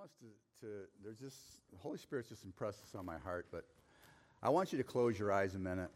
[0.00, 0.72] want to, to
[1.04, 1.36] there's just,
[1.70, 3.66] the Holy Spirit's just impressed this on my heart, but
[4.42, 5.90] I want you to close your eyes a minute.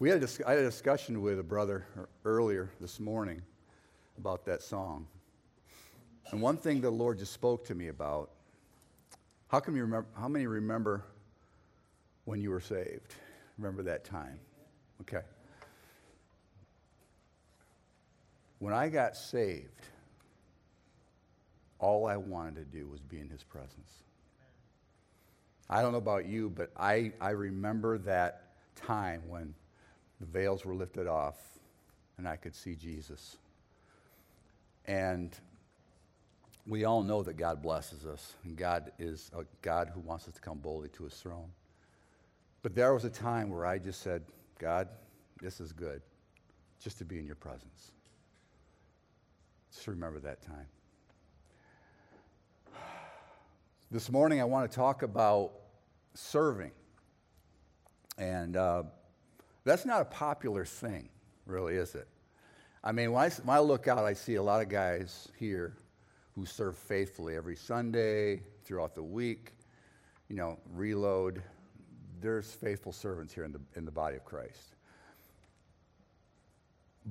[0.00, 3.42] We had a, dis- I had a discussion with a brother er, earlier this morning
[4.18, 5.06] about that song.
[6.32, 8.30] And one thing the Lord just spoke to me about
[9.46, 11.04] how, can you remember, how many remember
[12.24, 13.14] when you were saved?
[13.56, 14.40] Remember that time?
[15.02, 15.22] Okay.
[18.58, 19.86] When I got saved,
[21.82, 24.04] all I wanted to do was be in his presence.
[25.68, 29.54] I don't know about you, but I, I remember that time when
[30.20, 31.36] the veils were lifted off
[32.16, 33.36] and I could see Jesus.
[34.86, 35.36] And
[36.66, 40.34] we all know that God blesses us, and God is a God who wants us
[40.34, 41.50] to come boldly to his throne.
[42.62, 44.22] But there was a time where I just said,
[44.58, 44.88] God,
[45.40, 46.02] this is good,
[46.80, 47.90] just to be in your presence.
[49.72, 50.66] Just remember that time.
[53.92, 55.52] This morning, I want to talk about
[56.14, 56.70] serving.
[58.16, 58.84] And uh,
[59.64, 61.10] that's not a popular thing,
[61.44, 62.08] really, is it?
[62.82, 65.76] I mean, when I, when I look out, I see a lot of guys here
[66.34, 69.52] who serve faithfully every Sunday, throughout the week,
[70.30, 71.42] you know, reload.
[72.18, 74.74] There's faithful servants here in the, in the body of Christ.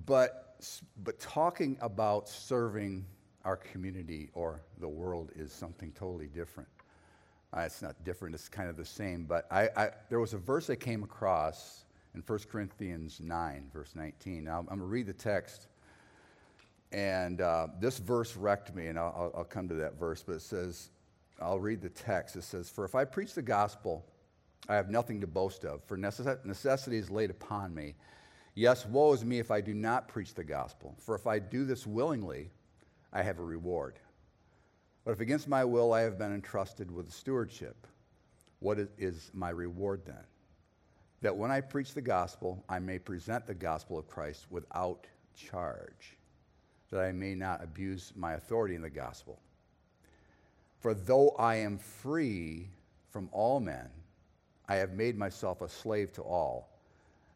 [0.08, 0.66] But,
[1.04, 3.06] but talking about serving
[3.46, 6.70] our community or the world is something totally different.
[7.56, 9.26] Uh, it's not different, it's kind of the same.
[9.26, 13.92] But I, I, there was a verse I came across in 1 Corinthians 9, verse
[13.96, 14.44] 19.
[14.44, 15.68] Now, I'm going to read the text.
[16.92, 20.24] And uh, this verse wrecked me, and I'll, I'll come to that verse.
[20.26, 20.90] But it says,
[21.42, 22.36] I'll read the text.
[22.36, 24.06] It says, For if I preach the gospel,
[24.70, 27.96] I have nothing to boast of, for necessity is laid upon me.
[28.54, 30.96] Yes, woe is me if I do not preach the gospel.
[31.00, 32.50] For if I do this willingly,
[33.14, 34.00] I have a reward.
[35.04, 37.88] But if against my will I have been entrusted with stewardship,
[38.60, 40.24] what is my reward then?
[41.22, 46.18] That when I preach the gospel, I may present the gospel of Christ without charge,
[46.90, 49.40] that I may not abuse my authority in the gospel.
[50.80, 52.70] For though I am free
[53.10, 53.90] from all men,
[54.68, 56.70] I have made myself a slave to all,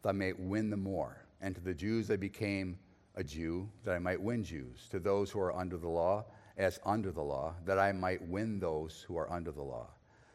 [0.02, 1.18] that I may win the more.
[1.42, 2.78] And to the Jews I became
[3.16, 4.88] a Jew, that I might win Jews.
[4.92, 6.26] To those who are under the law,
[6.58, 9.88] as under the law, that I might win those who are under the law.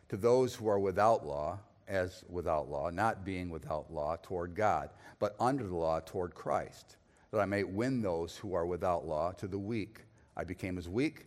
[0.09, 1.59] To those who are without law,
[1.89, 6.97] as without law, not being without law toward God, but under the law toward Christ,
[7.31, 9.33] that I might win those who are without law.
[9.33, 10.01] To the weak,
[10.37, 11.27] I became as weak,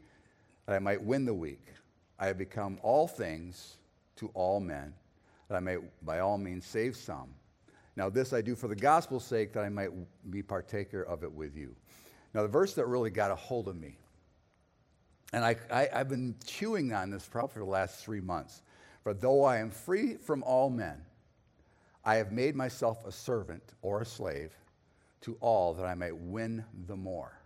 [0.66, 1.66] that I might win the weak.
[2.20, 3.78] I have become all things
[4.18, 4.94] to all men,
[5.50, 7.34] that I may by all means save some.
[7.96, 9.92] Now, this I do for the gospel's sake, that I might
[10.30, 11.76] be partaker of it with you.
[12.34, 13.98] Now, the verse that really got a hold of me,
[15.32, 18.62] and I, have been chewing on this probably for the last three months.
[19.04, 21.04] For though I am free from all men,
[22.06, 24.54] I have made myself a servant or a slave
[25.22, 27.40] to all that I may win the more.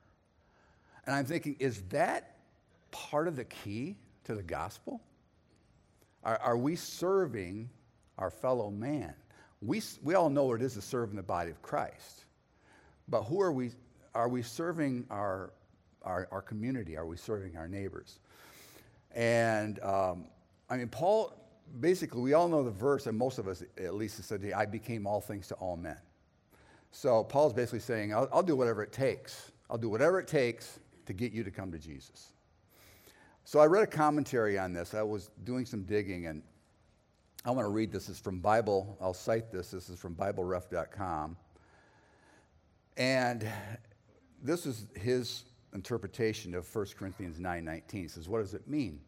[1.05, 2.37] And I'm thinking, is that
[2.91, 5.01] part of the key to the gospel?
[6.23, 7.69] Are, are we serving
[8.17, 9.13] our fellow man?
[9.61, 12.25] We, we all know what it is to serve in the body of Christ.
[13.07, 13.71] But who are we?
[14.13, 15.51] Are we serving our,
[16.03, 16.97] our, our community?
[16.97, 18.19] Are we serving our neighbors?
[19.15, 20.25] And um,
[20.69, 21.33] I mean, Paul,
[21.79, 25.07] basically, we all know the verse, and most of us at least said, I became
[25.07, 25.97] all things to all men.
[26.91, 29.51] So Paul's basically saying, I'll, I'll do whatever it takes.
[29.69, 32.31] I'll do whatever it takes to get you to come to Jesus.
[33.43, 34.93] So I read a commentary on this.
[34.93, 36.41] I was doing some digging, and
[37.47, 38.09] I want to read this.
[38.09, 38.97] Is from Bible.
[38.99, 39.71] I'll cite this.
[39.71, 41.37] This is from BibleRef.com.
[42.97, 43.47] And
[44.43, 47.91] this is his interpretation of 1 Corinthians 9.19.
[47.93, 48.99] He says, what does it mean?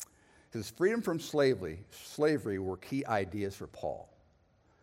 [0.00, 4.08] He says, freedom from slavery, slavery were key ideas for Paul.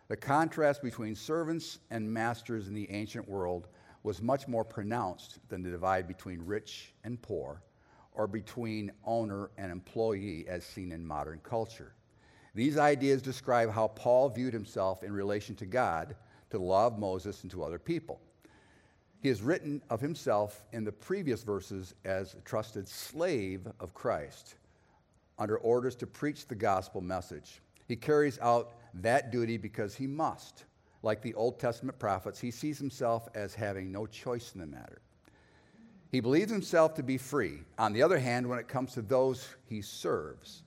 [0.08, 3.70] The contrast between servants and masters in the ancient world
[4.04, 7.64] was much more pronounced than the divide between rich and poor
[8.12, 11.94] or between owner and employee as seen in modern culture.
[12.60, 16.10] These ideas describe how Paul viewed himself in relation to God,
[16.50, 18.20] to the law of Moses, and to other people.
[19.22, 24.56] He has written of himself in the previous verses as a trusted slave of Christ,
[25.38, 27.62] under orders to preach the gospel message.
[27.88, 30.66] He carries out that duty because he must.
[31.02, 35.00] Like the Old Testament prophets, he sees himself as having no choice in the matter.
[36.12, 37.60] He believes himself to be free.
[37.78, 40.64] On the other hand, when it comes to those he serves,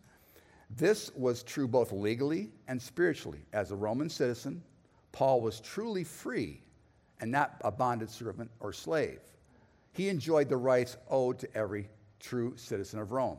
[0.76, 3.44] this was true both legally and spiritually.
[3.52, 4.62] As a Roman citizen,
[5.12, 6.62] Paul was truly free
[7.20, 9.20] and not a bonded servant or slave.
[9.92, 11.88] He enjoyed the rights owed to every
[12.18, 13.38] true citizen of Rome.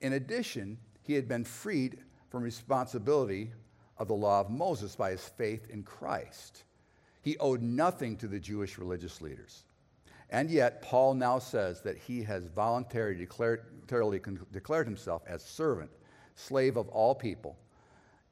[0.00, 1.98] In addition, he had been freed
[2.30, 3.52] from responsibility
[3.98, 6.64] of the law of Moses by his faith in Christ.
[7.22, 9.64] He owed nothing to the Jewish religious leaders.
[10.30, 13.86] And yet, Paul now says that he has voluntarily declared,
[14.52, 15.90] declared himself as servant,
[16.40, 17.56] slave of all people.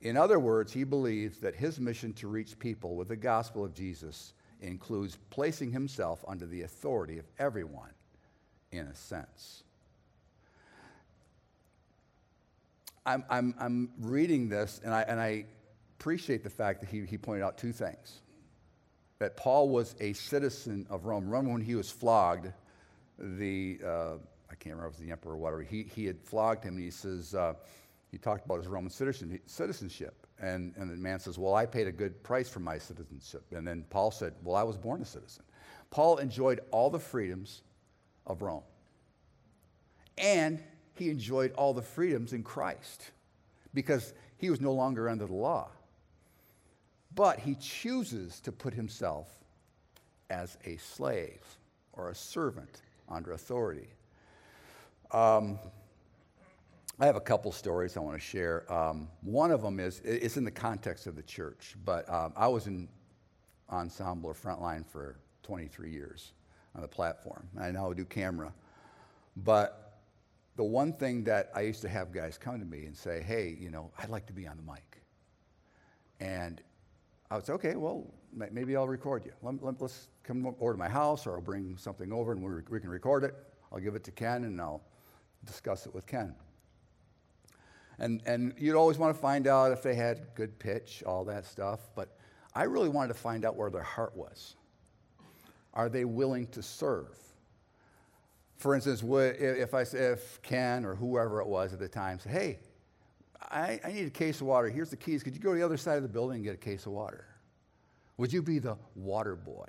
[0.00, 3.75] In other words, he believes that his mission to reach people with the gospel of
[3.75, 7.90] Jesus includes placing himself under the authority of everyone,
[8.70, 9.64] in a sense.
[13.05, 15.46] I'm, I'm, I'm reading this, and I, and I
[15.99, 18.20] appreciate the fact that he, he pointed out two things
[19.19, 21.25] that Paul was a citizen of Rome.
[21.28, 22.52] Remember when he was flogged,
[23.19, 24.14] the, uh,
[24.49, 26.76] I can't remember if it was the emperor or whatever, he, he had flogged him,
[26.76, 27.55] and he says, uh,
[28.10, 30.26] he talked about his Roman citizen, citizenship.
[30.40, 33.44] And, and the man says, Well, I paid a good price for my citizenship.
[33.52, 35.44] And then Paul said, Well, I was born a citizen.
[35.90, 37.62] Paul enjoyed all the freedoms
[38.26, 38.62] of Rome.
[40.16, 40.62] And
[40.94, 43.10] he enjoyed all the freedoms in Christ
[43.75, 45.69] because he was no longer under the law.
[47.14, 49.28] But he chooses to put himself
[50.31, 51.43] as a slave
[51.93, 53.88] or a servant under authority.
[55.10, 55.58] Um,
[57.00, 58.70] I have a couple stories I want to share.
[58.72, 62.48] Um, one of them is it's in the context of the church, but um, I
[62.48, 62.88] was in
[63.70, 66.32] ensemble or frontline for 23 years
[66.74, 67.46] on the platform.
[67.60, 68.52] I now do camera,
[69.36, 70.00] but
[70.56, 73.56] the one thing that I used to have guys come to me and say, "Hey,
[73.60, 75.00] you know, I'd like to be on the mic,"
[76.18, 76.60] and
[77.30, 79.32] I would say, "Okay, well, maybe I'll record you.
[79.40, 82.80] Let, us come over to my house, or I'll bring something over and we, we
[82.80, 83.36] can record it.
[83.70, 84.82] I'll give it to Ken, and I'll
[85.44, 86.34] discuss it with Ken."
[87.98, 91.44] And, and you'd always want to find out if they had good pitch, all that
[91.46, 91.80] stuff.
[91.96, 92.16] But
[92.54, 94.54] I really wanted to find out where their heart was.
[95.74, 97.16] Are they willing to serve?
[98.56, 102.58] For instance, if I if Ken or whoever it was at the time said, "Hey,
[103.40, 104.68] I, I need a case of water.
[104.68, 105.22] Here's the keys.
[105.22, 106.92] Could you go to the other side of the building and get a case of
[106.92, 107.24] water?"
[108.16, 109.68] Would you be the water boy?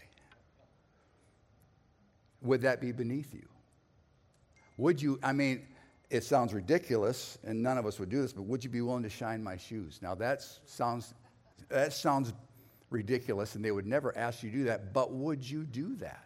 [2.42, 3.48] Would that be beneath you?
[4.78, 5.20] Would you?
[5.22, 5.68] I mean,
[6.10, 9.04] it sounds ridiculous, and none of us would do this, but would you be willing
[9.04, 10.00] to shine my shoes?
[10.02, 11.14] Now that sounds,
[11.70, 12.34] that sounds
[12.90, 16.26] ridiculous, and they would never ask you to do that, but would you do that?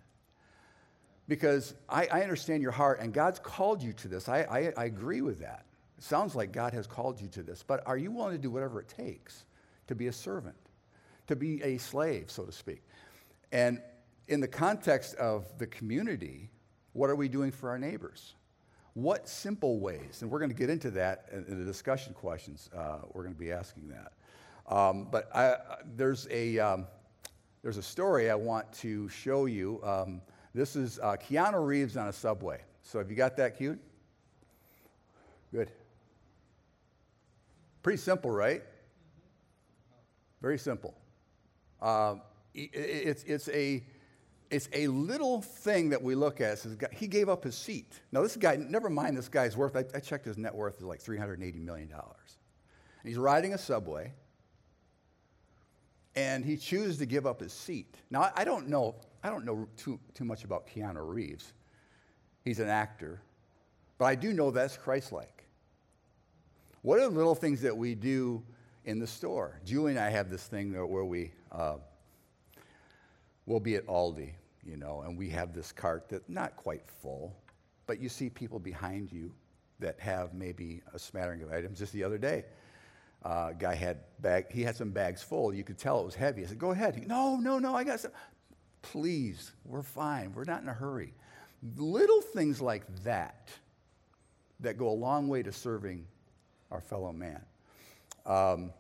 [1.28, 4.30] Because I, I understand your heart, and God's called you to this.
[4.30, 5.66] I, I, I agree with that.
[5.98, 8.52] It sounds like God has called you to this, but are you willing to do
[8.52, 9.46] whatever it takes
[9.88, 10.56] to be a servant,
[11.28, 12.84] to be a slave, so to speak?
[13.52, 13.82] And
[14.28, 16.50] in the context of the community,
[16.94, 18.34] what are we doing for our neighbors?
[18.94, 23.00] What simple ways, and we're going to get into that in the discussion questions, uh,
[23.12, 24.12] we're going to be asking that.
[24.74, 25.56] Um, but I,
[25.96, 26.88] there's, a, um,
[27.64, 29.82] there's a story I want to show you.
[29.84, 30.22] Um,
[30.54, 32.62] this is uh, Keanu Reeves on a subway.
[32.84, 33.80] So have you got that cute?
[35.52, 35.72] Good.
[37.82, 38.64] Pretty simple, right?
[40.42, 40.94] Very simple.
[41.82, 42.16] Uh,
[42.54, 43.84] it's, it's a
[44.54, 46.60] it's a little thing that we look at.
[46.60, 48.00] Says, he gave up his seat.
[48.12, 49.76] Now, this guy, never mind this guy's worth.
[49.76, 51.92] I, I checked his net worth is like $380 million.
[51.92, 54.14] And he's riding a subway,
[56.16, 57.96] and he chooses to give up his seat.
[58.12, 61.54] Now, I don't know, I don't know too, too much about Keanu Reeves.
[62.46, 63.22] He's an actor,
[63.98, 65.46] but I do know that's Christ-like.
[66.84, 68.44] What are the little things that we do
[68.86, 69.60] in the store?
[69.66, 71.78] Julie and I have this thing where we, uh,
[73.48, 74.34] we'll be at Aldi
[74.66, 77.36] you know, and we have this cart that's not quite full,
[77.86, 79.32] but you see people behind you
[79.80, 81.80] that have maybe a smattering of items.
[81.80, 82.46] Just the other day,
[83.24, 85.54] uh, guy had bag, he had some bags full.
[85.54, 86.44] You could tell it was heavy.
[86.44, 88.12] I said, "Go ahead." He, no, no, no, I got some.
[88.82, 90.34] Please, we're fine.
[90.34, 91.14] We're not in a hurry.
[91.78, 93.50] Little things like that
[94.60, 96.06] that go a long way to serving
[96.72, 97.42] our fellow man.
[98.26, 98.72] Um,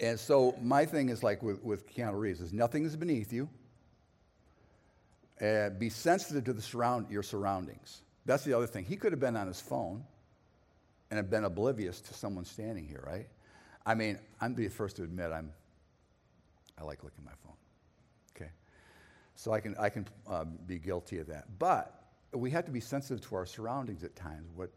[0.00, 3.48] and so my thing is like with, with Keanu Reeves is nothing is beneath you.
[5.40, 8.00] Uh, be sensitive to the surround, your surroundings.
[8.24, 8.84] That's the other thing.
[8.84, 10.04] He could have been on his phone
[11.10, 13.28] and have been oblivious to someone standing here, right?
[13.84, 15.52] I mean, I'm the first to admit I'm,
[16.78, 17.56] I like looking at my phone.
[18.34, 18.50] Okay,
[19.34, 21.58] so I can I can uh, be guilty of that.
[21.58, 22.02] But
[22.32, 24.70] we have to be sensitive to our surroundings at times, what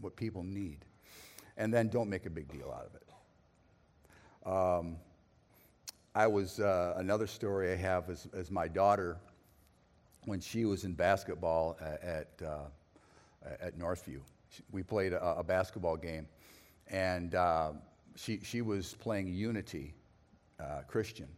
[0.00, 0.84] what people need,
[1.56, 3.02] and then don't make a big deal out of it.
[4.46, 4.96] Um,
[6.14, 9.16] I was uh, another story I have is, is my daughter
[10.24, 12.66] when she was in basketball at, uh,
[13.60, 14.20] at Northview.
[14.70, 16.26] We played a, a basketball game,
[16.88, 17.72] and uh,
[18.16, 19.94] she, she was playing Unity
[20.60, 21.28] uh, Christian,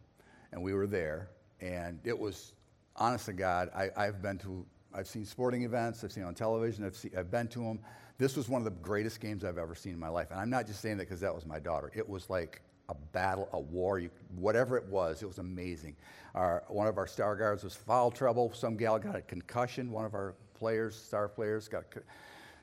[0.51, 1.29] and we were there,
[1.61, 2.53] and it was,
[2.95, 4.65] honest to God, I, I've been to
[4.95, 7.79] I've seen sporting events, I've seen on television, I've, I've been to them.
[8.17, 10.31] This was one of the greatest games I've ever seen in my life.
[10.31, 11.91] And I'm not just saying that because that was my daughter.
[11.93, 15.95] It was like a battle, a war, you, whatever it was, it was amazing.
[16.33, 18.51] Our, one of our star guards was foul trouble.
[18.53, 19.91] Some gal got a concussion.
[19.91, 21.85] One of our players, star players, got.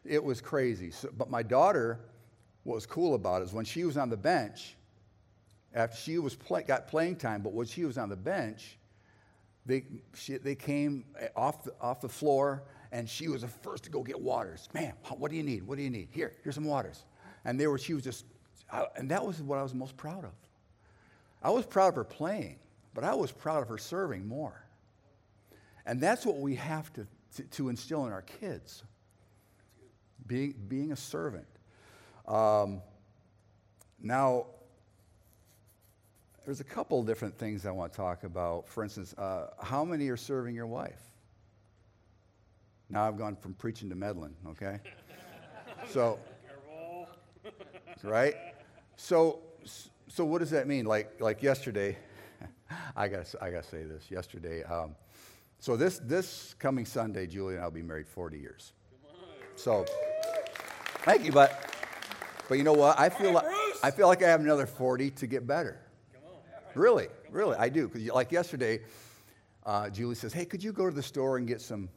[0.04, 0.90] It was crazy.
[0.90, 2.00] So, but my daughter,
[2.64, 4.76] what was cool about it is when she was on the bench,
[5.74, 8.76] after she was play, got playing time, but when she was on the bench,
[9.64, 13.84] they, she, they came eh, off the, off the floor and she was the first
[13.84, 14.68] to go get waters.
[14.74, 15.62] Ma'am, what do you need?
[15.62, 16.08] What do you need?
[16.10, 17.04] Here, here's some waters.
[17.44, 18.26] And they were, she was just,
[18.72, 20.32] I, and that was what I was most proud of.
[21.42, 22.58] I was proud of her playing,
[22.94, 24.64] but I was proud of her serving more.
[25.84, 28.82] And that's what we have to, to, to instill in our kids
[30.26, 31.46] being, being a servant.
[32.26, 32.80] Um,
[34.00, 34.46] now,
[36.44, 38.68] there's a couple different things I want to talk about.
[38.68, 41.00] For instance, uh, how many are serving your wife?
[42.88, 44.78] Now I've gone from preaching to meddling, okay?
[45.88, 46.18] so,
[48.02, 48.34] right?
[48.96, 49.40] So,
[50.08, 50.84] so what does that mean?
[50.84, 51.96] Like, like yesterday,
[52.96, 54.10] I got I got to say this.
[54.10, 54.94] Yesterday, um,
[55.58, 58.72] so this this coming Sunday, Julie and I'll be married 40 years.
[59.54, 59.84] So,
[61.04, 61.72] thank you, but
[62.48, 62.98] but you know what?
[62.98, 63.46] I feel like
[63.82, 65.80] I feel like I have another 40 to get better.
[66.74, 67.88] Really, really, I do.
[67.88, 68.80] Because like yesterday,
[69.64, 71.88] uh, Julie says, "Hey, could you go to the store and get some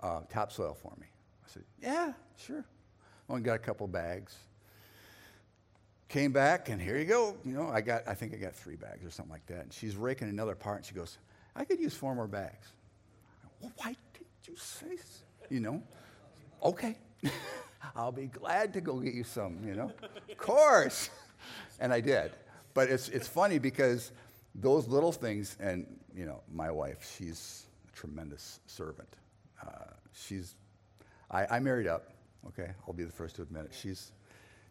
[0.00, 1.06] uh, topsoil for me?"
[1.44, 2.64] I said, "Yeah, sure."
[3.28, 4.36] Only got a couple bags.
[6.08, 7.36] Came back, and here you go.
[7.44, 9.62] You know, I got, I think I got three bags or something like that.
[9.62, 11.18] And she's raking another part, and she goes,
[11.54, 12.68] "I could use four more bags."
[13.60, 14.98] Well, why didn't you say?
[15.50, 15.82] You know,
[16.62, 16.96] okay.
[17.96, 19.58] I'll be glad to go get you some.
[19.66, 19.92] You know,
[20.30, 21.10] of course.
[21.78, 22.32] And I did.
[22.74, 24.12] But it's, it's funny because
[24.54, 29.08] those little things, and you know, my wife, she's a tremendous servant.
[29.62, 30.54] Uh, she's,
[31.30, 32.12] I, I married up,
[32.48, 32.70] okay?
[32.86, 33.72] I'll be the first to admit it.
[33.78, 34.12] She's,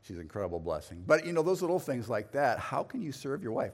[0.05, 1.03] she's an incredible blessing.
[1.05, 3.73] But you know, those little things like that, how can you serve your wife?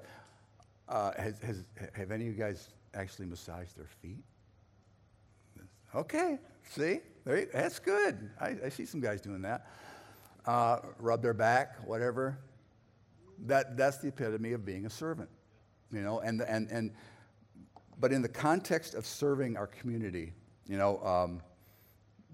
[0.87, 4.23] Uh, has, has, have any of you guys actually massaged their feet?
[5.95, 6.99] Okay, see?
[7.25, 8.29] That's good.
[8.39, 9.67] I, I, see some guys doing that.
[10.45, 12.39] Uh, rub their back, whatever
[13.47, 15.29] that, that's the epitome of being a servant,
[15.91, 16.91] you know, and, and, and,
[17.99, 20.33] but in the context of serving our community,
[20.67, 21.41] you know, um,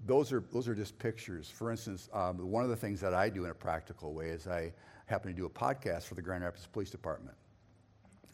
[0.06, 1.50] those are, those are just pictures.
[1.50, 4.46] For instance, um, one of the things that I do in a practical way is
[4.46, 4.72] I
[5.06, 7.36] happen to do a podcast for the Grand Rapids Police Department.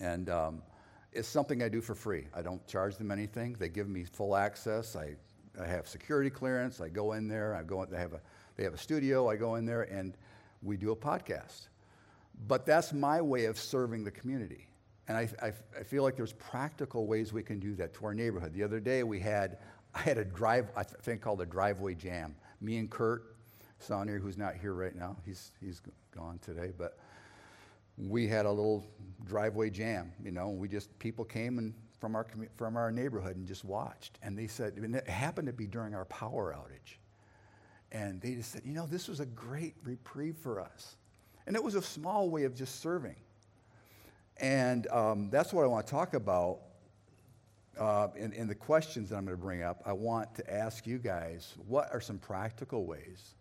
[0.00, 0.62] And um,
[1.12, 2.26] it's something I do for free.
[2.35, 3.56] I don't charge them anything.
[3.59, 4.97] They give me full access.
[4.97, 5.14] I,
[5.61, 6.80] I have security clearance.
[6.80, 7.54] I go in there.
[7.54, 7.85] I go.
[7.85, 8.21] They have a
[8.56, 9.28] they have a studio.
[9.28, 10.16] I go in there and
[10.62, 11.68] we do a podcast.
[12.47, 14.66] But that's my way of serving the community.
[15.06, 18.14] And I, I, I, feel like there's practical ways we can do that to our
[18.14, 18.54] neighborhood.
[18.54, 19.59] The other day we had,
[19.94, 22.34] I had a drive, I think called a driveway jam.
[22.60, 23.36] Me and Kurt
[23.80, 26.98] Saunier, who's not here right now, he's, he's gone today, but
[27.96, 28.84] we had a little
[29.24, 33.46] driveway jam, you know, we just, people came and from our, from our neighborhood and
[33.46, 34.18] just watched.
[34.22, 36.96] And they said, and it happened to be during our power outage.
[37.92, 40.96] And they just said, you know, this was a great reprieve for us.
[41.46, 43.16] And it was a small way of just serving.
[44.38, 46.60] And um, that's what I want to talk about
[47.78, 49.83] uh, in, in the questions that I'm going to bring up.
[49.85, 53.35] I want to ask you guys what are some practical ways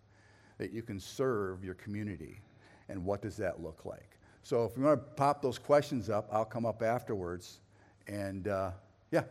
[0.58, 2.42] that you can serve your community?
[2.90, 4.18] And what does that look like?
[4.44, 7.60] So if you want to pop those questions up, I'll come up afterwards.
[8.08, 8.72] And uh,
[9.12, 9.24] yeah,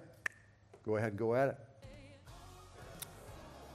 [0.84, 1.58] go ahead and go at it.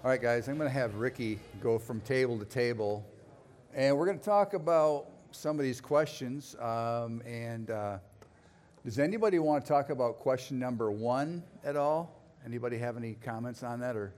[0.04, 3.06] All right, guys, I'm going to have Ricky go from table to table
[3.74, 6.56] and we're going to talk about some of these questions.
[6.60, 8.00] Um, and uh,
[8.88, 12.24] does anybody want to talk about question number one at all?
[12.46, 14.13] Anybody have any comments on that or?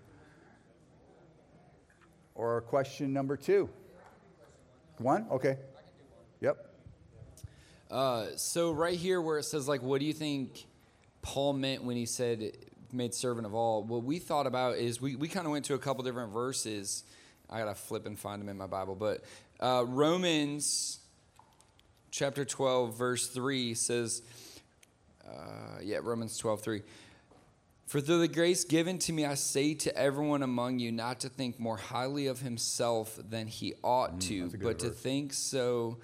[2.36, 3.68] Or question number two?
[5.00, 5.26] One?
[5.32, 5.58] Okay.
[6.40, 6.72] Yep.
[7.90, 10.68] Uh, so right here where it says like, what do you think
[11.24, 12.52] Paul meant when he said
[12.94, 13.82] made servant of all?
[13.82, 17.06] What we thought about is we, we kind of went to a couple different verses.
[17.50, 19.24] I gotta flip and find them in my Bible, but
[19.60, 21.00] uh, Romans
[22.12, 24.22] chapter 12, verse 3 says,
[25.30, 26.82] uh, yeah, Romans 12, 3.
[27.88, 31.30] For through the grace given to me, I say to everyone among you not to
[31.30, 34.82] think more highly of himself than he ought mm, to, but verse.
[34.84, 35.98] to think so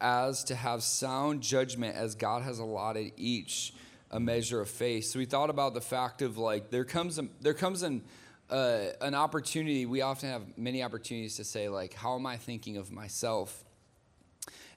[0.00, 3.74] as to have sound judgment as God has allotted each
[4.10, 5.04] a measure of faith.
[5.06, 8.02] So we thought about the fact of like there comes a, there comes an
[8.48, 12.76] uh, an opportunity, we often have many opportunities to say, like, how am I thinking
[12.76, 13.64] of myself?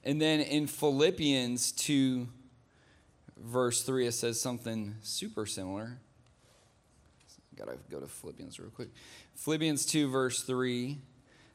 [0.04, 2.26] And then in Philippians 2,
[3.40, 5.98] verse 3, it says something super similar.
[7.56, 8.88] gotta go to Philippians real quick.
[9.34, 10.98] Philippians 2, verse 3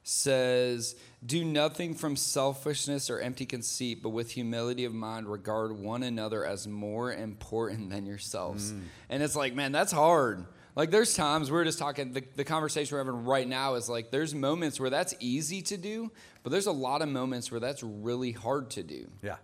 [0.04, 6.04] says, Do nothing from selfishness or empty conceit, but with humility of mind, regard one
[6.04, 8.72] another as more important than yourselves.
[8.72, 8.82] Mm.
[9.10, 10.46] And it's like, man, that's hard.
[10.76, 14.12] Like, there's times we're just talking, the, the conversation we're having right now is like,
[14.12, 16.12] there's moments where that's easy to do,
[16.44, 19.10] but there's a lot of moments where that's really hard to do.
[19.24, 19.38] Yeah.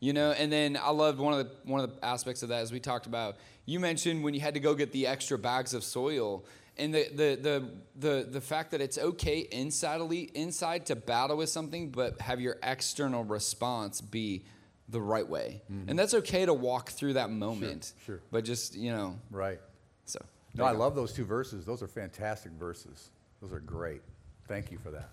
[0.00, 2.62] You know, and then I loved one of the one of the aspects of that
[2.62, 3.36] as we talked about.
[3.66, 6.44] You mentioned when you had to go get the extra bags of soil,
[6.76, 10.00] and the the the the, the fact that it's okay inside
[10.34, 14.44] inside to battle with something, but have your external response be
[14.88, 15.90] the right way, mm-hmm.
[15.90, 17.92] and that's okay to walk through that moment.
[18.06, 18.22] Sure, sure.
[18.30, 19.58] But just you know, right.
[20.04, 20.24] So
[20.54, 21.66] no, I love those two verses.
[21.66, 23.10] Those are fantastic verses.
[23.42, 24.02] Those are great.
[24.46, 25.10] Thank you for that.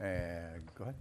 [0.00, 0.94] And go ahead.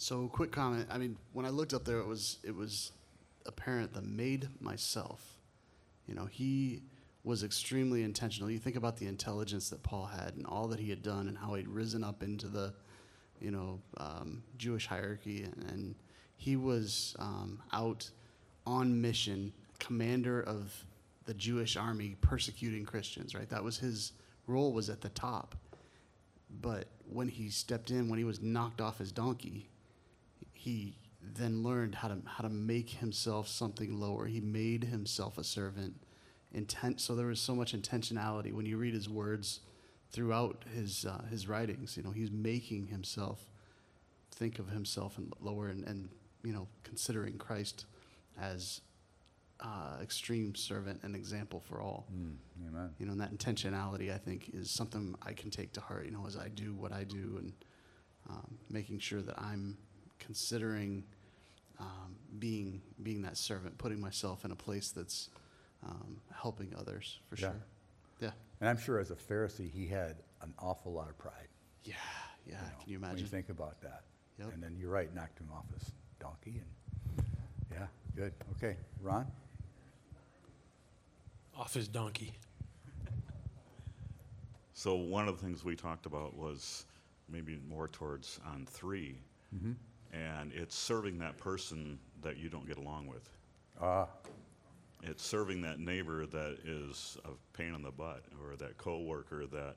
[0.00, 0.86] So, quick comment.
[0.90, 2.92] I mean, when I looked up there, it was it was
[3.46, 5.38] apparent that made myself.
[6.06, 6.82] You know, he
[7.24, 8.48] was extremely intentional.
[8.48, 11.36] You think about the intelligence that Paul had and all that he had done and
[11.36, 12.72] how he'd risen up into the,
[13.40, 15.94] you know, um, Jewish hierarchy, and, and
[16.36, 18.08] he was um, out
[18.64, 20.72] on mission, commander of
[21.24, 23.34] the Jewish army persecuting Christians.
[23.34, 24.12] Right, that was his
[24.46, 25.56] role was at the top.
[26.62, 29.68] But when he stepped in, when he was knocked off his donkey,
[30.58, 34.26] he then learned how to how to make himself something lower.
[34.26, 35.94] He made himself a servant.
[36.52, 37.00] Intent.
[37.00, 39.60] So there was so much intentionality when you read his words
[40.10, 41.96] throughout his uh, his writings.
[41.96, 43.46] You know, he's making himself
[44.32, 46.08] think of himself and lower, and, and
[46.42, 47.84] you know, considering Christ
[48.40, 48.80] as
[49.60, 52.06] uh, extreme servant and example for all.
[52.12, 52.36] Mm,
[52.68, 52.90] amen.
[52.98, 56.06] You know, and that intentionality, I think, is something I can take to heart.
[56.06, 57.52] You know, as I do what I do, and
[58.28, 59.76] um, making sure that I'm
[60.18, 61.04] considering
[61.80, 65.30] um, being being that servant, putting myself in a place that's
[65.86, 67.48] um, helping others for yeah.
[67.48, 67.62] sure.
[68.20, 68.30] Yeah.
[68.60, 71.48] And I'm sure as a Pharisee, he had an awful lot of pride.
[71.84, 71.94] Yeah,
[72.46, 72.54] yeah.
[72.54, 73.16] You know, Can you imagine?
[73.16, 74.02] When you think about that.
[74.38, 74.54] Yep.
[74.54, 76.60] And then you're right, knocked him off his donkey.
[76.60, 77.26] And
[77.72, 78.32] yeah, good.
[78.56, 79.26] Okay, Ron.
[81.56, 82.32] Off his donkey.
[84.74, 86.86] So one of the things we talked about was
[87.28, 89.18] maybe more towards on 3
[89.54, 89.72] mm-hmm
[90.12, 93.28] and it's serving that person that you don't get along with.
[93.80, 94.06] Ah.
[95.02, 99.76] It's serving that neighbor that is a pain in the butt, or that coworker that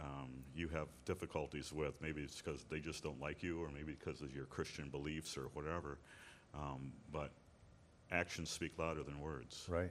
[0.00, 2.00] um, you have difficulties with.
[2.00, 5.36] Maybe it's because they just don't like you, or maybe because of your Christian beliefs
[5.36, 5.98] or whatever.
[6.54, 7.30] Um, but
[8.10, 9.66] actions speak louder than words.
[9.68, 9.90] Right.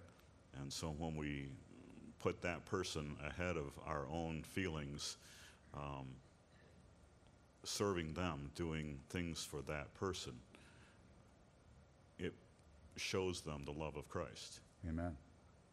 [0.60, 1.50] And so when we
[2.20, 5.18] put that person ahead of our own feelings,
[5.74, 6.08] um,
[7.64, 10.34] serving them, doing things for that person,
[12.20, 12.34] it
[12.98, 14.60] shows them the love of Christ.
[14.88, 15.16] Amen.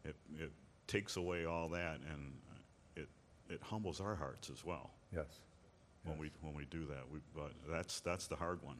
[0.05, 0.51] It, it
[0.87, 2.33] takes away all that and
[2.95, 3.07] it,
[3.49, 4.91] it humbles our hearts as well.
[5.15, 5.25] Yes.
[6.03, 6.21] When yes.
[6.21, 8.77] we when we do that, we, but that's that's the hard one,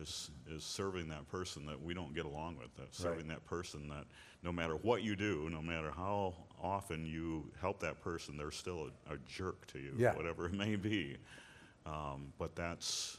[0.00, 2.74] is is serving that person that we don't get along with.
[2.76, 3.28] That serving right.
[3.28, 4.04] that person that
[4.42, 8.88] no matter what you do, no matter how often you help that person, they're still
[9.10, 10.14] a, a jerk to you, yeah.
[10.14, 11.18] whatever it may be.
[11.88, 13.18] Um, but that's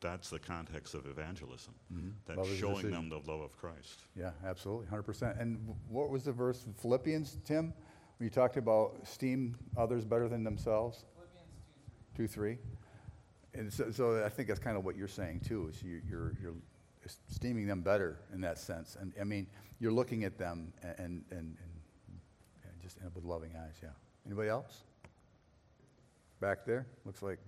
[0.00, 1.74] that's the context of evangelism.
[1.92, 2.08] Mm-hmm.
[2.26, 4.00] That's love showing them the love of Christ.
[4.14, 5.38] Yeah, absolutely, hundred percent.
[5.38, 7.72] And what was the verse in Philippians, Tim?
[8.18, 11.04] When you talked about esteem others better than themselves.
[11.14, 11.48] Philippians
[12.16, 12.58] two three.
[13.54, 15.68] And so, so, I think that's kind of what you're saying too.
[15.68, 16.54] Is you, you're you're
[17.30, 18.96] esteeming them better in that sense.
[19.00, 19.46] And I mean,
[19.78, 21.56] you're looking at them and and and,
[22.64, 23.76] and just with loving eyes.
[23.82, 23.90] Yeah.
[24.26, 24.82] Anybody else?
[26.40, 27.38] Back there, looks like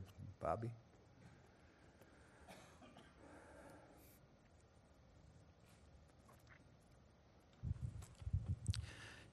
[0.42, 0.70] Bobby?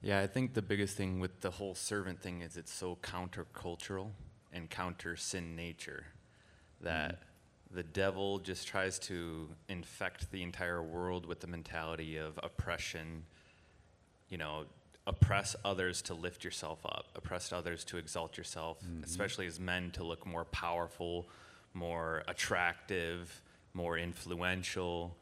[0.02, 4.10] Yeah, I think the biggest thing with the whole servant thing is it's so countercultural
[4.52, 6.04] and counter sin nature
[6.80, 7.76] that mm-hmm.
[7.76, 13.24] the devil just tries to infect the entire world with the mentality of oppression,
[14.28, 14.66] you know,
[15.06, 19.04] oppress others to lift yourself up, oppress others to exalt yourself, mm-hmm.
[19.04, 21.28] especially as men to look more powerful,
[21.74, 23.42] more attractive,
[23.72, 25.16] more influential,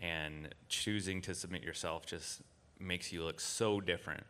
[0.00, 2.42] and choosing to submit yourself just
[2.80, 4.24] makes you look so different.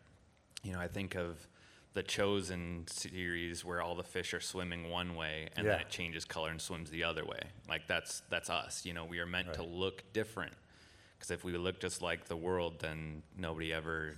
[0.63, 1.47] You know, I think of
[1.95, 5.73] the Chosen series where all the fish are swimming one way and yeah.
[5.73, 7.41] then it changes color and swims the other way.
[7.69, 8.85] Like that's that's us.
[8.85, 9.57] You know, we are meant right.
[9.57, 10.53] to look different.
[11.19, 14.15] Because if we look just like the world, then nobody ever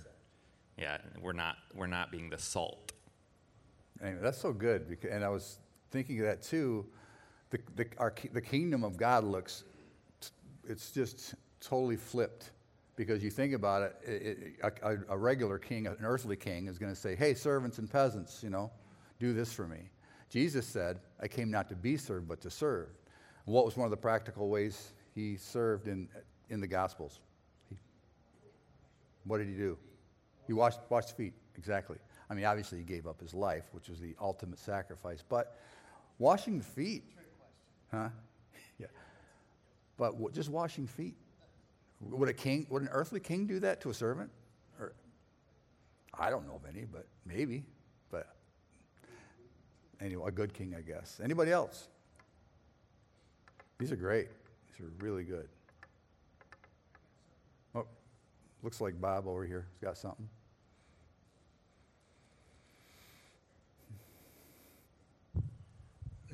[0.77, 2.93] yeah, we're not we're not being the salt.
[4.03, 4.89] Anyway, that's so good.
[4.89, 5.59] Because, and I was
[5.91, 6.85] thinking of that too.
[7.51, 9.65] The, the, our, the kingdom of God looks,
[10.67, 12.51] it's just totally flipped
[12.95, 14.11] Because you think about it, it,
[14.63, 17.89] it a, a- regular king, an earthly king, is going to say, "Hey, servants and
[17.89, 18.71] peasants, you know,
[19.19, 19.89] do this for me."
[20.29, 22.89] Jesus said, "I came not to be served, but to serve."
[23.45, 26.09] And what was one of the practical ways he served in
[26.49, 27.19] in the Gospels?
[29.23, 29.77] What did he do?
[30.47, 31.33] He washed washed feet.
[31.57, 31.97] Exactly.
[32.29, 35.23] I mean, obviously, he gave up his life, which was the ultimate sacrifice.
[35.27, 35.57] But
[36.17, 37.03] washing the feet,
[37.91, 38.09] huh?
[38.79, 38.87] Yeah.
[39.97, 41.15] But wa- just washing feet.
[42.09, 44.31] Would a king, would an earthly king do that to a servant?
[44.79, 44.93] Or,
[46.17, 47.63] I don't know of any, but maybe.
[48.09, 48.35] But
[49.99, 51.19] anyway, a good king, I guess.
[51.23, 51.89] Anybody else?
[53.77, 54.29] These are great.
[54.71, 55.47] These are really good.
[57.75, 57.85] Oh,
[58.63, 60.29] looks like Bob over here has got something.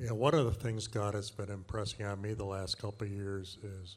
[0.00, 3.12] Yeah, one of the things God has been impressing on me the last couple of
[3.12, 3.96] years is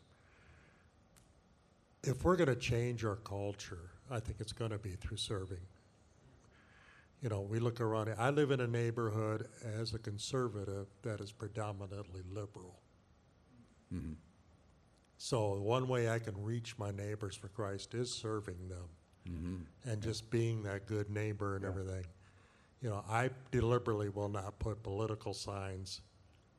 [2.04, 5.62] if we're going to change our culture, I think it's going to be through serving.
[7.22, 8.15] You know, we look around.
[8.17, 12.80] I live in a neighborhood as a conservative that is predominantly liberal.
[13.94, 14.13] Mm-hmm.
[15.23, 18.89] So one way I can reach my neighbors for Christ is serving them
[19.29, 19.89] mm-hmm.
[19.91, 22.05] and just being that good neighbor and everything.
[22.81, 26.01] You know, I deliberately will not put political signs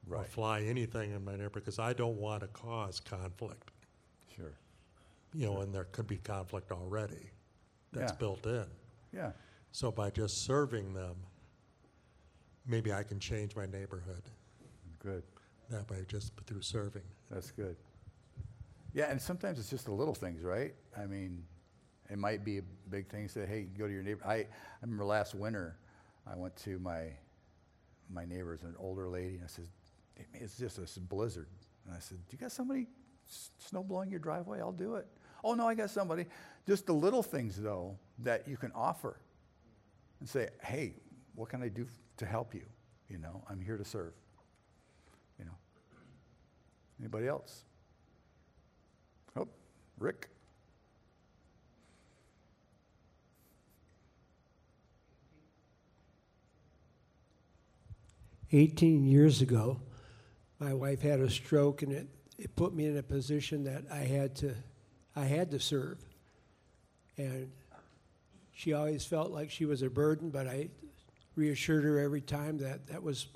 [0.08, 3.72] or fly anything in my neighborhood because I don't want to cause conflict.
[4.36, 4.52] Sure.
[5.34, 7.30] You know, and there could be conflict already
[7.92, 8.16] that's Yeah.
[8.16, 8.66] built in.
[9.12, 9.32] Yeah.
[9.72, 11.16] So by just serving them,
[12.64, 14.22] maybe I can change my neighborhood
[15.00, 15.24] Good.
[15.68, 17.02] that way just through serving.
[17.28, 17.76] That's good.
[18.94, 20.74] Yeah, and sometimes it's just the little things, right?
[20.96, 21.44] I mean,
[22.10, 23.28] it might be a big thing.
[23.28, 24.22] Say, hey, go to your neighbor.
[24.26, 24.46] I, I
[24.82, 25.76] remember last winter,
[26.30, 27.06] I went to my
[28.12, 29.66] my neighbor's an older lady, and I said,
[30.34, 31.48] it's just a blizzard.
[31.86, 32.86] And I said, do you got somebody
[33.58, 34.60] snow blowing your driveway?
[34.60, 35.06] I'll do it.
[35.42, 36.26] Oh no, I got somebody.
[36.66, 39.16] Just the little things though that you can offer,
[40.20, 40.94] and say, hey,
[41.34, 41.86] what can I do
[42.18, 42.66] to help you?
[43.08, 44.12] You know, I'm here to serve.
[45.38, 45.56] You know.
[47.00, 47.64] Anybody else?
[50.02, 50.28] Rick.
[58.50, 59.80] Eighteen years ago,
[60.58, 64.00] my wife had a stroke, and it, it put me in a position that I
[64.00, 64.54] had to,
[65.16, 66.04] I had to serve.
[67.16, 67.50] And
[68.52, 70.68] she always felt like she was a burden, but I
[71.34, 73.26] reassured her every time that that was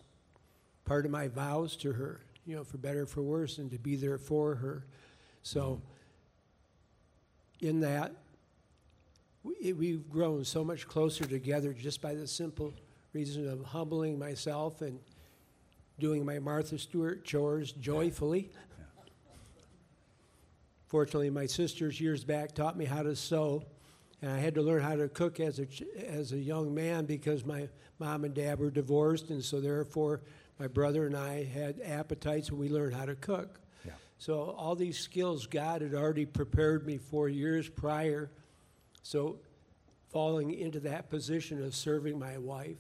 [0.85, 3.79] part of my vows to her, you know, for better or for worse, and to
[3.79, 4.85] be there for her.
[5.43, 5.81] So,
[7.61, 8.15] in that,
[9.43, 12.75] we, we've grown so much closer together just by the simple
[13.13, 14.99] reason of humbling myself and
[15.99, 18.51] doing my Martha Stewart chores joyfully.
[20.87, 23.65] Fortunately, my sisters years back taught me how to sew,
[24.23, 25.67] and I had to learn how to cook as a
[26.09, 30.21] as a young man because my mom and dad were divorced, and so therefore
[30.59, 33.61] my brother and I had appetites, and we learned how to cook.
[34.19, 38.31] So all these skills God had already prepared me for years prior.
[39.03, 39.39] So
[40.11, 42.79] falling into that position of serving my wife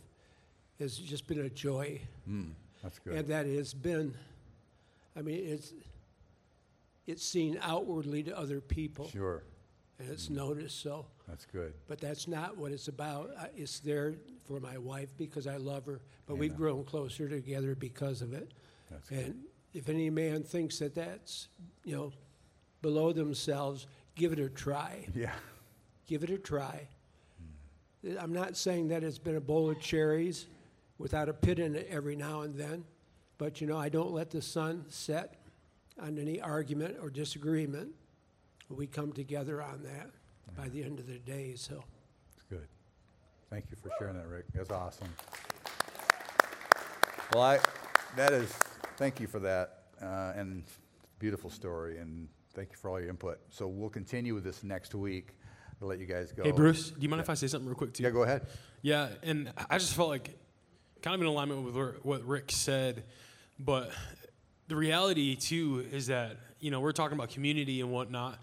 [0.78, 2.00] has just been a joy.
[2.26, 2.44] Hmm,
[2.82, 3.14] that's good.
[3.14, 4.14] And that has been,
[5.16, 5.72] I mean, it's,
[7.06, 9.08] it's seen outwardly to other people.
[9.08, 9.42] Sure.
[9.98, 10.36] And it's hmm.
[10.36, 11.06] noticed, so.
[11.28, 11.74] That's good.
[11.88, 13.30] But that's not what it's about.
[13.56, 14.14] It's there
[14.46, 18.52] for my wife because I love her, but we've grown closer together because of it.
[18.90, 19.36] That's good.
[19.76, 21.48] And if any man thinks that that's,
[21.84, 22.10] you know,
[22.80, 25.04] below themselves, give it a try.
[25.14, 25.32] Yeah.
[26.06, 26.88] Give it a try.
[28.18, 30.46] I'm not saying that it's been a bowl of cherries
[30.96, 32.84] without a pit in it every now and then,
[33.36, 35.34] but you know, I don't let the sun set
[36.00, 37.90] on any argument or disagreement.
[38.70, 40.08] We come together on that
[40.56, 41.84] by the end of the day, so.
[42.34, 42.66] It's good.
[43.50, 44.46] Thank you for sharing that, Rick.
[44.54, 45.08] That's awesome.
[47.34, 47.58] Well, I,
[48.16, 48.54] that is,
[48.96, 50.64] thank you for that, uh, and
[51.18, 53.38] beautiful story, and thank you for all your input.
[53.50, 55.36] So we'll continue with this next week.
[55.80, 56.42] I'll let you guys go.
[56.42, 58.02] Hey, Bruce, do you mind if I say something real quick too?
[58.02, 58.46] Yeah, go ahead.
[58.82, 60.38] Yeah, and I just felt like
[61.02, 63.04] kind of in alignment with what Rick said,
[63.58, 63.90] but
[64.68, 68.38] the reality too is that you know we're talking about community and whatnot,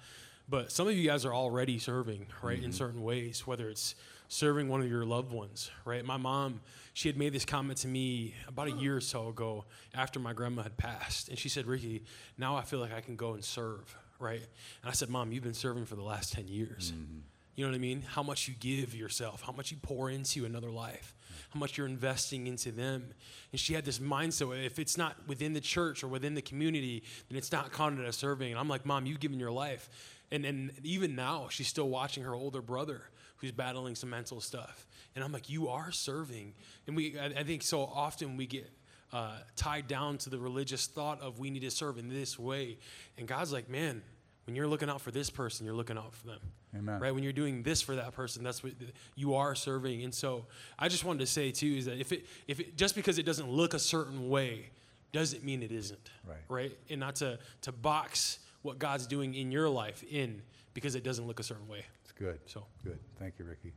[0.48, 3.96] but some of you guys are already serving right in certain ways, whether it's
[4.34, 6.04] serving one of your loved ones, right?
[6.04, 6.60] My mom,
[6.94, 10.34] she had made this comment to me about a year or so ago after my
[10.34, 12.04] grandma had passed, and she said, "Ricky,
[12.38, 14.42] now I feel like I can go and serve." Right?
[14.82, 16.94] And I said, Mom, you've been serving for the last 10 years.
[16.94, 17.20] Mm-hmm.
[17.56, 18.04] You know what I mean?
[18.04, 21.14] How much you give yourself, how much you pour into another life,
[21.50, 23.08] how much you're investing into them.
[23.52, 26.42] And she had this mindset where if it's not within the church or within the
[26.42, 28.52] community, then it's not counted as serving.
[28.52, 29.90] And I'm like, Mom, you've given your life.
[30.32, 33.02] And, and even now, she's still watching her older brother
[33.44, 34.88] who's battling some mental stuff.
[35.16, 36.54] And I'm like, you are serving.
[36.88, 38.72] And we, I, I think so often we get
[39.12, 42.78] uh, tied down to the religious thought of we need to serve in this way.
[43.18, 44.02] And God's like, man,
[44.46, 46.40] when you're looking out for this person, you're looking out for them.
[46.74, 47.02] Amen.
[47.02, 47.14] Right?
[47.14, 48.72] When you're doing this for that person, that's what
[49.16, 50.04] you are serving.
[50.04, 50.46] And so
[50.80, 53.26] I just wanted to say too is that if it if it just because it
[53.26, 54.70] doesn't look a certain way
[55.12, 56.10] doesn't mean it isn't.
[56.26, 56.38] Right.
[56.48, 56.78] Right?
[56.90, 60.42] And not to to box what God's doing in your life in
[60.74, 61.86] because it doesn't look a certain way.
[62.16, 62.40] Good.
[62.46, 63.00] So Good.
[63.20, 63.74] Thank you, Ricky.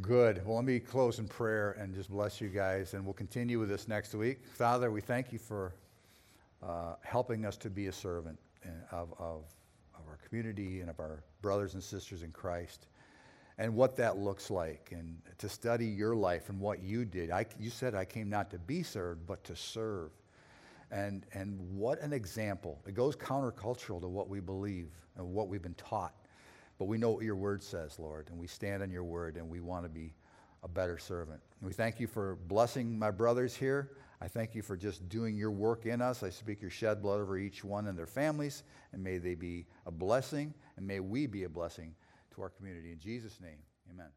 [0.00, 0.44] Good.
[0.44, 3.68] Well, let me close in prayer and just bless you guys, and we'll continue with
[3.68, 4.44] this next week.
[4.44, 5.72] Father, we thank you for
[6.62, 8.38] uh, helping us to be a servant
[8.90, 9.44] of, of,
[9.94, 12.86] of our community and of our brothers and sisters in Christ,
[13.58, 17.30] and what that looks like, and to study your life and what you did.
[17.30, 20.10] I, you said, I came not to be served, but to serve.
[20.90, 22.80] And, and what an example.
[22.86, 26.14] It goes countercultural to what we believe and what we've been taught.
[26.78, 29.48] But we know what your word says, Lord, and we stand on your word and
[29.48, 30.14] we want to be
[30.62, 31.40] a better servant.
[31.60, 33.92] And we thank you for blessing my brothers here.
[34.20, 36.22] I thank you for just doing your work in us.
[36.22, 39.66] I speak your shed blood over each one and their families, and may they be
[39.86, 41.94] a blessing, and may we be a blessing
[42.34, 42.92] to our community.
[42.92, 43.58] In Jesus' name,
[43.90, 44.08] amen.